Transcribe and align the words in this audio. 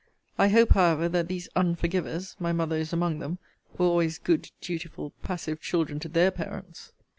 I 0.35 0.47
hope, 0.47 0.71
however, 0.71 1.07
that 1.09 1.27
these 1.27 1.47
unforgivers 1.55 2.35
[my 2.39 2.51
mother 2.53 2.75
is 2.75 2.91
among 2.91 3.19
them] 3.19 3.37
were 3.77 3.85
always 3.85 4.17
good, 4.17 4.49
dutiful, 4.59 5.13
passive 5.21 5.61
children 5.61 5.99
to 5.99 6.09
their 6.09 6.31
parents. 6.31 6.91